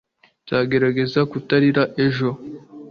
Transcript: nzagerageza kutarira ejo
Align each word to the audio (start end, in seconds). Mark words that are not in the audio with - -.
nzagerageza 0.43 1.19
kutarira 1.31 1.83
ejo 2.05 2.29